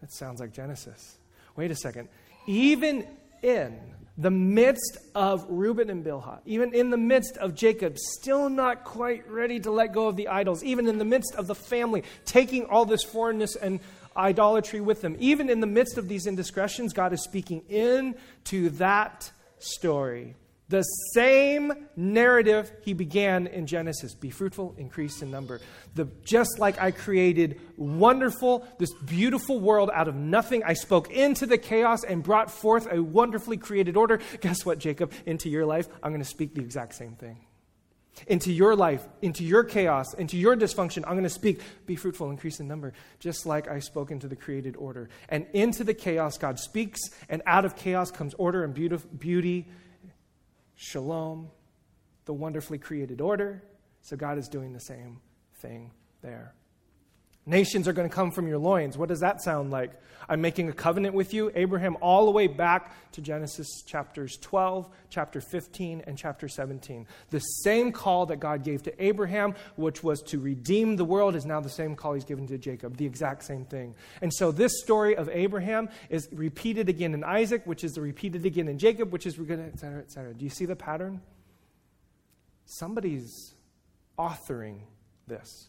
[0.00, 1.18] That sounds like Genesis.
[1.56, 2.08] Wait a second.
[2.46, 3.06] Even
[3.42, 3.78] in
[4.18, 9.28] the midst of Reuben and Bilhah, even in the midst of Jacob, still not quite
[9.30, 12.66] ready to let go of the idols, even in the midst of the family taking
[12.66, 13.80] all this foreignness and
[14.16, 19.30] idolatry with them, even in the midst of these indiscretions, God is speaking into that
[19.58, 20.36] story.
[20.72, 25.60] The same narrative he began in Genesis be fruitful, increase in number.
[25.94, 31.44] The, just like I created wonderful, this beautiful world out of nothing, I spoke into
[31.44, 34.18] the chaos and brought forth a wonderfully created order.
[34.40, 35.12] Guess what, Jacob?
[35.26, 37.36] Into your life, I'm going to speak the exact same thing.
[38.26, 42.30] Into your life, into your chaos, into your dysfunction, I'm going to speak, be fruitful,
[42.30, 45.10] increase in number, just like I spoke into the created order.
[45.28, 49.66] And into the chaos, God speaks, and out of chaos comes order and beauty
[50.82, 51.48] shalom,
[52.24, 53.62] the wonderfully created order.
[54.00, 55.20] So God is doing the same
[55.54, 55.92] thing
[56.22, 56.54] there.
[57.44, 58.96] Nations are going to come from your loins.
[58.96, 59.92] What does that sound like?
[60.28, 64.88] I'm making a covenant with you, Abraham, all the way back to Genesis chapters 12,
[65.10, 67.06] chapter 15, and chapter 17.
[67.30, 71.44] The same call that God gave to Abraham, which was to redeem the world, is
[71.44, 73.96] now the same call he's given to Jacob, the exact same thing.
[74.20, 78.68] And so this story of Abraham is repeated again in Isaac, which is repeated again
[78.68, 80.32] in Jacob, which is, et cetera, et cetera.
[80.32, 81.20] Do you see the pattern?
[82.66, 83.54] Somebody's
[84.16, 84.82] authoring
[85.26, 85.68] this.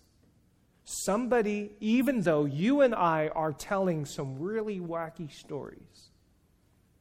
[0.86, 6.09] Somebody, even though you and I are telling some really wacky stories,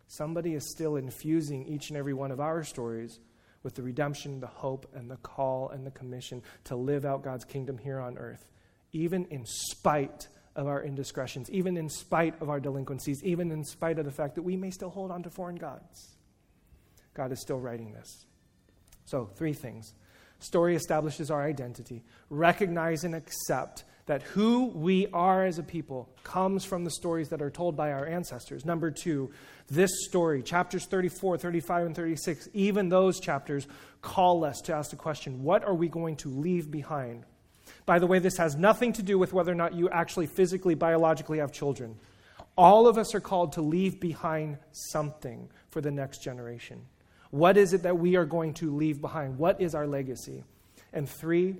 [0.07, 3.18] somebody is still infusing each and every one of our stories
[3.62, 7.45] with the redemption, the hope, and the call and the commission to live out God's
[7.45, 8.45] kingdom here on earth,
[8.93, 13.99] even in spite of our indiscretions, even in spite of our delinquencies, even in spite
[13.99, 16.16] of the fact that we may still hold on to foreign gods.
[17.14, 18.26] God is still writing this.
[19.05, 19.95] So, three things
[20.43, 22.03] Story establishes our identity.
[22.28, 27.40] Recognize and accept that who we are as a people comes from the stories that
[27.40, 28.64] are told by our ancestors.
[28.64, 29.30] Number two,
[29.70, 33.68] this story, chapters 34, 35, and 36, even those chapters
[34.01, 37.24] call us to ask the question what are we going to leave behind?
[37.86, 40.74] By the way, this has nothing to do with whether or not you actually physically,
[40.74, 41.95] biologically have children.
[42.59, 46.82] All of us are called to leave behind something for the next generation.
[47.33, 49.39] What is it that we are going to leave behind?
[49.39, 50.45] What is our legacy?
[50.93, 51.57] And three,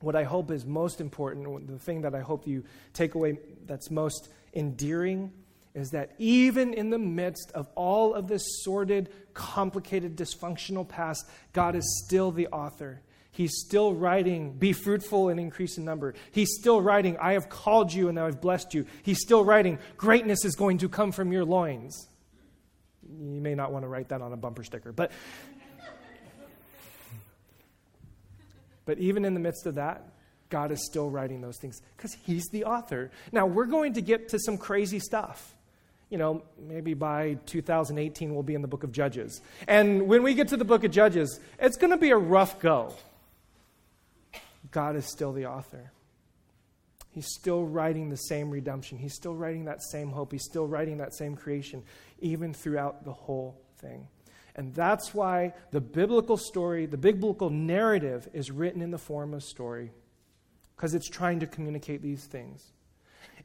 [0.00, 3.90] what I hope is most important, the thing that I hope you take away that's
[3.90, 5.32] most endearing,
[5.74, 11.76] is that even in the midst of all of this sordid, complicated, dysfunctional past, God
[11.76, 13.02] is still the author.
[13.32, 16.14] He's still writing, be fruitful and increase in number.
[16.30, 18.86] He's still writing, I have called you and I've blessed you.
[19.02, 22.08] He's still writing, greatness is going to come from your loins.
[23.08, 25.12] You may not want to write that on a bumper sticker, but
[28.84, 30.02] but even in the midst of that,
[30.48, 33.10] God is still writing those things because He's the author.
[33.32, 35.54] Now, we're going to get to some crazy stuff.
[36.08, 39.40] You know, maybe by 2018 we'll be in the book of Judges.
[39.66, 42.60] And when we get to the book of Judges, it's going to be a rough
[42.60, 42.94] go.
[44.70, 45.90] God is still the author.
[47.10, 48.98] He's still writing the same redemption.
[48.98, 50.32] He's still writing that same hope.
[50.32, 51.82] He's still writing that same creation,
[52.20, 54.08] even throughout the whole thing.
[54.54, 59.42] And that's why the biblical story, the biblical narrative, is written in the form of
[59.42, 59.92] story,
[60.74, 62.72] because it's trying to communicate these things.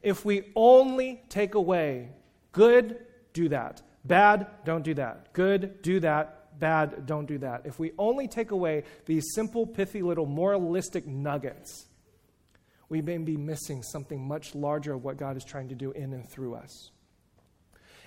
[0.02, 2.10] If we only take away
[2.52, 2.98] good,
[3.34, 3.82] do that.
[4.04, 5.32] Bad, don't do that.
[5.32, 6.58] Good, do that.
[6.58, 7.62] Bad, don't do that.
[7.64, 11.86] If we only take away these simple, pithy little moralistic nuggets,
[12.88, 16.12] we may be missing something much larger of what God is trying to do in
[16.12, 16.90] and through us.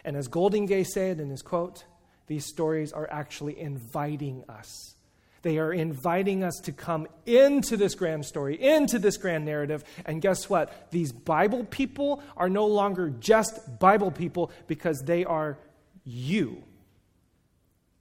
[0.06, 1.84] And as Goldingay said in his quote,
[2.28, 4.96] these stories are actually inviting us.
[5.42, 9.84] They are inviting us to come into this grand story, into this grand narrative.
[10.06, 10.90] And guess what?
[10.90, 15.60] These Bible people are no longer just Bible people because they are
[16.06, 16.64] you.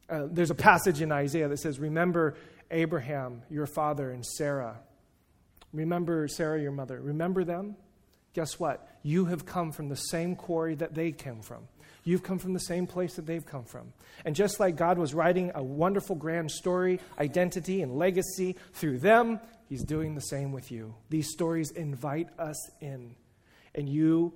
[0.09, 2.37] Uh, there's a passage in Isaiah that says, Remember
[2.71, 4.79] Abraham, your father, and Sarah
[5.75, 7.01] Remember Sarah, your mother.
[7.01, 7.77] Remember them?
[8.33, 8.89] Guess what?
[9.03, 11.67] You have come from the same quarry that they came from.
[12.05, 13.93] You've come from the same place that they've come from.
[14.25, 19.41] And just like God was writing a wonderful grand story, identity, and legacy through them,
[19.69, 20.95] He's doing the same with you.
[21.09, 23.17] These stories invite us in.
[23.75, 24.35] And you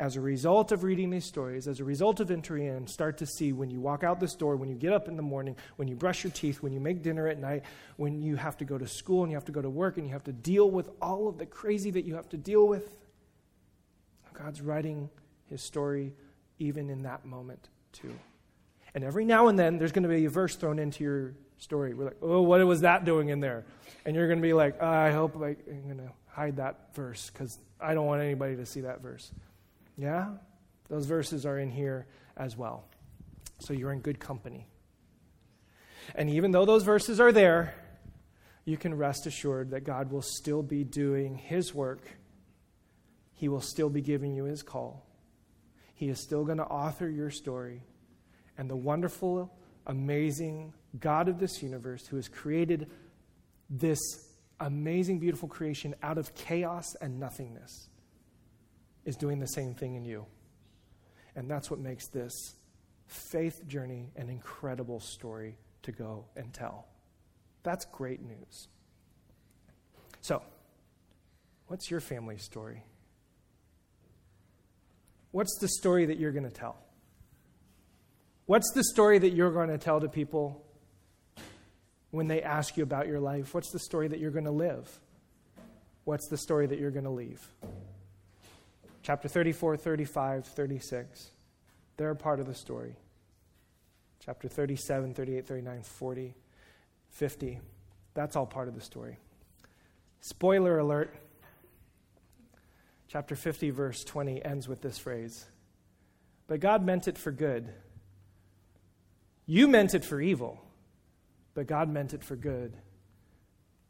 [0.00, 3.26] as a result of reading these stories, as a result of entering in, start to
[3.26, 5.88] see when you walk out this door, when you get up in the morning, when
[5.88, 7.64] you brush your teeth, when you make dinner at night,
[7.96, 10.06] when you have to go to school and you have to go to work and
[10.06, 12.96] you have to deal with all of the crazy that you have to deal with.
[14.32, 15.10] God's writing
[15.46, 16.14] his story
[16.58, 18.14] even in that moment, too.
[18.94, 21.94] And every now and then, there's going to be a verse thrown into your story.
[21.94, 23.64] We're like, oh, what was that doing in there?
[24.04, 27.30] And you're going to be like, I hope I, I'm going to hide that verse
[27.30, 29.30] because I don't want anybody to see that verse.
[29.96, 30.28] Yeah?
[30.88, 32.06] Those verses are in here
[32.36, 32.84] as well.
[33.58, 34.66] So you're in good company.
[36.14, 37.74] And even though those verses are there,
[38.64, 42.02] you can rest assured that God will still be doing His work.
[43.34, 45.07] He will still be giving you His call.
[45.98, 47.82] He is still going to author your story.
[48.56, 49.52] And the wonderful,
[49.84, 52.88] amazing God of this universe who has created
[53.68, 53.98] this
[54.60, 57.88] amazing, beautiful creation out of chaos and nothingness
[59.06, 60.24] is doing the same thing in you.
[61.34, 62.54] And that's what makes this
[63.08, 66.86] faith journey an incredible story to go and tell.
[67.64, 68.68] That's great news.
[70.20, 70.44] So,
[71.66, 72.84] what's your family story?
[75.38, 76.76] What's the story that you're going to tell?
[78.46, 80.64] What's the story that you're going to tell to people
[82.10, 83.54] when they ask you about your life?
[83.54, 84.98] What's the story that you're going to live?
[86.02, 87.40] What's the story that you're going to leave?
[89.04, 91.30] Chapter 34, 35, 36,
[91.96, 92.96] they're a part of the story.
[94.18, 96.34] Chapter 37, 38, 39, 40,
[97.10, 97.60] 50,
[98.12, 99.18] that's all part of the story.
[100.20, 101.14] Spoiler alert.
[103.08, 105.46] Chapter 50, verse 20 ends with this phrase
[106.46, 107.72] But God meant it for good.
[109.46, 110.60] You meant it for evil,
[111.54, 112.76] but God meant it for good,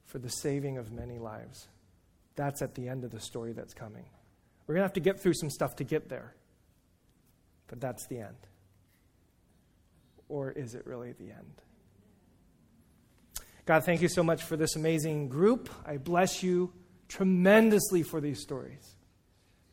[0.07, 1.66] for the saving of many lives.
[2.37, 4.05] That's at the end of the story that's coming.
[4.66, 6.37] We're going to have to get through some stuff to get there,
[7.66, 8.37] but that's the end.
[10.29, 11.62] Or is it really the end?
[13.66, 15.69] God, thank you so much for this amazing group.
[15.85, 16.73] I bless you
[17.09, 18.95] tremendously for these stories.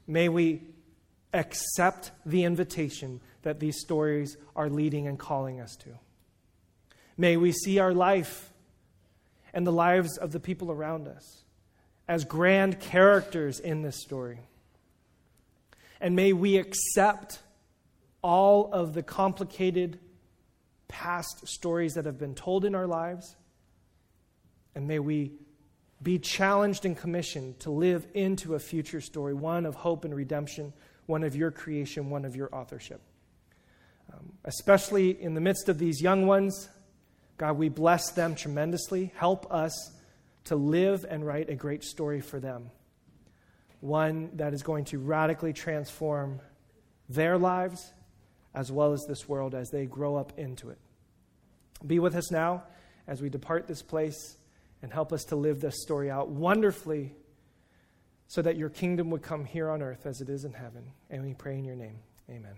[0.07, 0.61] May we
[1.33, 5.89] accept the invitation that these stories are leading and calling us to.
[7.17, 8.51] May we see our life
[9.53, 11.43] and the lives of the people around us
[12.07, 14.39] as grand characters in this story.
[16.01, 17.39] And may we accept
[18.21, 19.99] all of the complicated
[20.87, 23.35] past stories that have been told in our lives.
[24.75, 25.31] And may we
[26.01, 30.73] be challenged and commissioned to live into a future story, one of hope and redemption,
[31.05, 33.01] one of your creation, one of your authorship.
[34.13, 36.69] Um, especially in the midst of these young ones,
[37.37, 39.11] God, we bless them tremendously.
[39.15, 39.91] Help us
[40.45, 42.69] to live and write a great story for them,
[43.81, 46.39] one that is going to radically transform
[47.09, 47.93] their lives
[48.53, 50.77] as well as this world as they grow up into it.
[51.85, 52.63] Be with us now
[53.07, 54.37] as we depart this place
[54.85, 57.15] and help us to live this story out wonderfully
[58.27, 60.83] so that your kingdom would come here on earth as it is in heaven.
[61.09, 61.97] And we pray in your name.
[62.29, 62.53] Amen.